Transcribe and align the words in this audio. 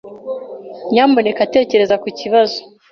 Nyamuneka 0.91 1.49
tekereza 1.53 1.95
ku 2.01 2.07
kibazo. 2.19 2.57